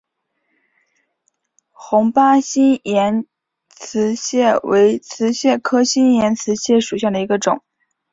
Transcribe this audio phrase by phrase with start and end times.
[1.71, 3.27] 红斑新岩
[3.69, 7.61] 瓷蟹为瓷蟹科新岩瓷蟹属下的一个种。